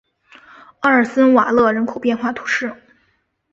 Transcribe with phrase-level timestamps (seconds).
[0.79, 2.73] 奥尔森瓦勒人口变化图示